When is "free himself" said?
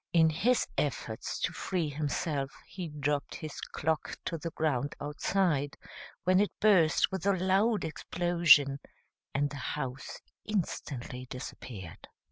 1.53-2.55